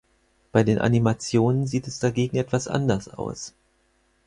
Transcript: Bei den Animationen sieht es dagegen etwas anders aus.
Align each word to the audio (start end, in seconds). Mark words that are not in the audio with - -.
Bei 0.51 0.63
den 0.63 0.79
Animationen 0.79 1.67
sieht 1.67 1.87
es 1.87 1.99
dagegen 1.99 2.35
etwas 2.35 2.67
anders 2.67 3.07
aus. 3.07 3.53